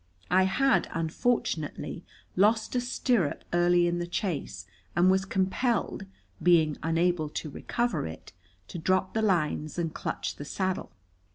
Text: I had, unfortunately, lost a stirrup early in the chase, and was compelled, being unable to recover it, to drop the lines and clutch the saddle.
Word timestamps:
I 0.31 0.45
had, 0.45 0.87
unfortunately, 0.95 2.03
lost 2.35 2.73
a 2.73 2.81
stirrup 2.81 3.43
early 3.53 3.85
in 3.85 3.99
the 3.99 4.07
chase, 4.07 4.65
and 4.95 5.11
was 5.11 5.25
compelled, 5.25 6.07
being 6.41 6.75
unable 6.81 7.29
to 7.29 7.51
recover 7.51 8.07
it, 8.07 8.33
to 8.69 8.79
drop 8.79 9.13
the 9.13 9.21
lines 9.21 9.77
and 9.77 9.93
clutch 9.93 10.37
the 10.37 10.43
saddle. 10.45 10.91